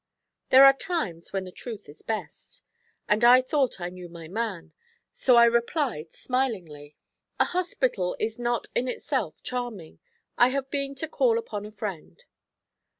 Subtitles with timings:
[0.49, 2.63] There are times when the truth is best;
[3.07, 4.73] and I thought I knew my man,
[5.11, 6.95] so I replied smilingly:
[7.39, 9.99] 'A hospital is not in itself charming.
[10.39, 12.23] I have been to call upon a friend.'